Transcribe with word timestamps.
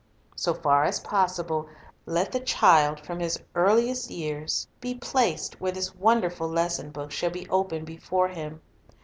So 0.35 0.55
far 0.55 0.85
as 0.85 0.99
possible, 1.01 1.69
let 2.07 2.31
the 2.31 2.39
child 2.39 2.99
from 2.99 3.19
his 3.19 3.37
earliest 3.53 4.09
}'ears 4.09 4.67
be 4.79 4.95
placed 4.95 5.61
where 5.61 5.71
this 5.73 5.93
wonderful 5.93 6.47
lesson 6.49 6.89
book 6.89 7.11
shall 7.11 7.29
God 7.29 7.35
in 7.35 7.41
Nature 7.43 7.49
101 7.55 7.69
be 7.69 7.75
open 7.75 7.85
before 7.85 8.27
him. 8.29 8.61